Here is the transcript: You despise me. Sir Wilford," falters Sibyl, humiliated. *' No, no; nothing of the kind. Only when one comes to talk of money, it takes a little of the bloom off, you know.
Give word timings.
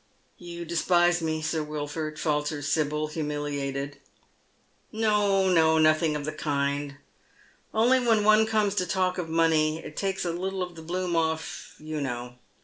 You 0.39 0.65
despise 0.65 1.21
me. 1.21 1.43
Sir 1.43 1.61
Wilford," 1.63 2.17
falters 2.19 2.67
Sibyl, 2.67 3.05
humiliated. 3.09 3.99
*' 4.49 4.91
No, 5.07 5.47
no; 5.47 5.77
nothing 5.77 6.15
of 6.15 6.25
the 6.25 6.31
kind. 6.31 6.95
Only 7.71 7.99
when 7.99 8.23
one 8.23 8.47
comes 8.47 8.73
to 8.77 8.87
talk 8.87 9.19
of 9.19 9.29
money, 9.29 9.77
it 9.77 9.95
takes 9.95 10.25
a 10.25 10.31
little 10.31 10.63
of 10.63 10.73
the 10.73 10.81
bloom 10.81 11.15
off, 11.15 11.75
you 11.77 12.01
know. 12.01 12.39